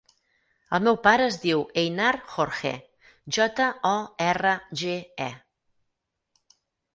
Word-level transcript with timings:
El 0.75 0.85
meu 0.85 0.95
pare 1.07 1.25
es 1.31 1.35
diu 1.43 1.59
Einar 1.81 2.13
Jorge: 2.35 2.71
jota, 3.37 3.69
o, 3.91 3.93
erra, 4.29 4.55
ge, 4.83 4.97
e. 5.29 6.57